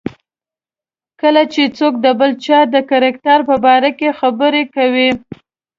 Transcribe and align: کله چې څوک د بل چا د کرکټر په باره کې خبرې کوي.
کله 1.21 1.43
چې 1.53 1.61
څوک 1.77 1.93
د 2.05 2.07
بل 2.19 2.31
چا 2.45 2.59
د 2.73 2.75
کرکټر 2.89 3.39
په 3.49 3.55
باره 3.65 3.91
کې 3.99 4.09
خبرې 4.19 4.63
کوي. 4.75 5.09